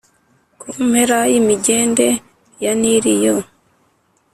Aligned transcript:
ku 0.59 0.67
mpera 0.89 1.19
y 1.31 1.35
imigende 1.39 2.07
ya 2.63 2.71
Nili 2.81 3.13
yo 3.23 3.35